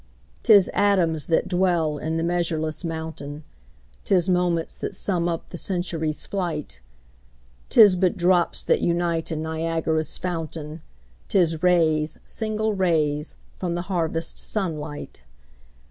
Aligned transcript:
'Tis 0.41 0.67
atoms 0.73 1.27
that 1.27 1.47
dwell 1.47 1.99
in 1.99 2.17
the 2.17 2.23
measureless 2.23 2.83
mountain, 2.83 3.43
'Tis 4.03 4.27
moments 4.27 4.73
that 4.73 4.95
sum 4.95 5.29
up 5.29 5.51
the 5.51 5.57
century's 5.59 6.25
flight; 6.25 6.81
'Tis 7.69 7.95
but 7.95 8.17
drops 8.17 8.63
that 8.63 8.81
unite 8.81 9.31
in 9.31 9.43
Niagara's 9.43 10.17
fountain, 10.17 10.81
'Tis 11.27 11.61
rays, 11.61 12.19
single 12.25 12.73
rays, 12.73 13.35
from 13.55 13.75
the 13.75 13.83
harvest 13.93 14.39
sun 14.39 14.79
light. 14.79 15.21